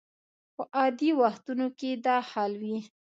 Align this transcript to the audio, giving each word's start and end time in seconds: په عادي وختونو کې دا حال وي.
په 0.55 0.63
عادي 0.77 1.11
وختونو 1.21 1.67
کې 1.79 1.89
دا 2.05 2.17
حال 2.29 2.53
وي. 2.61 2.77